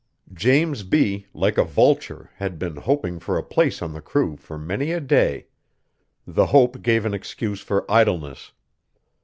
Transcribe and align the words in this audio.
James 0.33 0.81
B., 0.81 1.27
like 1.31 1.59
a 1.59 1.63
vulture, 1.63 2.31
had 2.37 2.57
been 2.57 2.75
hoping 2.77 3.19
for 3.19 3.37
a 3.37 3.43
place 3.43 3.83
on 3.83 3.93
the 3.93 4.01
crew 4.01 4.35
for 4.35 4.57
many 4.57 4.91
a 4.91 4.99
day. 4.99 5.45
The 6.25 6.47
hope 6.47 6.81
gave 6.81 7.05
an 7.05 7.13
excuse 7.13 7.61
for 7.61 7.85
idleness. 7.87 8.51